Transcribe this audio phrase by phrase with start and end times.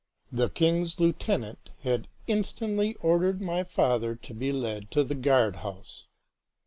[0.31, 6.07] The king's lieutenant had instantly ordered my father to be led to the guard house.